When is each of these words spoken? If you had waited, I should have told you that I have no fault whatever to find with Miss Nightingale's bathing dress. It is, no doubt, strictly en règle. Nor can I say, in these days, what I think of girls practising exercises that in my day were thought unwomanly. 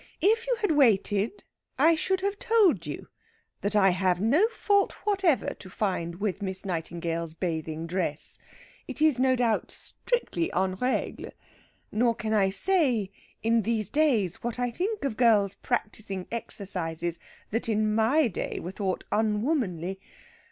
If 0.21 0.47
you 0.47 0.55
had 0.61 0.71
waited, 0.71 1.43
I 1.77 1.93
should 1.93 2.21
have 2.21 2.39
told 2.39 2.87
you 2.87 3.07
that 3.61 3.75
I 3.75 3.91
have 3.91 4.19
no 4.19 4.47
fault 4.47 4.93
whatever 5.05 5.53
to 5.53 5.69
find 5.69 6.15
with 6.15 6.41
Miss 6.41 6.65
Nightingale's 6.65 7.35
bathing 7.35 7.85
dress. 7.85 8.39
It 8.87 8.99
is, 8.99 9.19
no 9.19 9.35
doubt, 9.35 9.69
strictly 9.69 10.51
en 10.53 10.73
règle. 10.77 11.29
Nor 11.91 12.15
can 12.15 12.33
I 12.33 12.49
say, 12.49 13.11
in 13.43 13.61
these 13.61 13.91
days, 13.91 14.37
what 14.41 14.57
I 14.57 14.71
think 14.71 15.03
of 15.05 15.17
girls 15.17 15.53
practising 15.61 16.25
exercises 16.31 17.19
that 17.51 17.69
in 17.69 17.93
my 17.93 18.27
day 18.27 18.59
were 18.59 18.71
thought 18.71 19.03
unwomanly. 19.11 19.99